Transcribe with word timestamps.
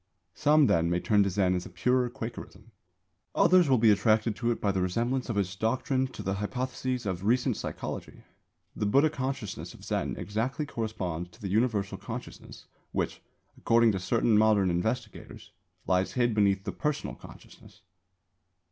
Some, 0.33 0.65
then, 0.65 0.89
may 0.89 0.99
turn 0.99 1.21
to 1.21 1.29
Zen 1.29 1.53
as 1.53 1.67
a 1.67 1.69
purer 1.69 2.09
Quakerism. 2.09 2.71
Others 3.35 3.69
will 3.69 3.77
be 3.77 3.91
attracted 3.91 4.35
to 4.37 4.49
it 4.49 4.59
by 4.59 4.71
the 4.71 4.81
resemblance 4.81 5.29
of 5.29 5.37
its 5.37 5.55
doctrines 5.55 6.09
to 6.13 6.23
the 6.23 6.33
hypotheses 6.33 7.05
of 7.05 7.23
recent 7.25 7.55
psychology. 7.55 8.23
The 8.75 8.87
Buddha 8.87 9.11
consciousness 9.11 9.75
of 9.75 9.83
Zen 9.83 10.15
exactly 10.17 10.65
corresponds 10.65 11.29
to 11.29 11.39
the 11.39 11.49
Universal 11.49 11.99
Consciousness 11.99 12.65
which, 12.91 13.21
according 13.55 13.91
to 13.91 13.99
certain 13.99 14.39
modern 14.39 14.71
investigators, 14.71 15.51
lies 15.85 16.13
hid 16.13 16.33
beneath 16.33 16.63
the 16.63 16.71
personal 16.71 17.13
Consciousness. 17.15 17.81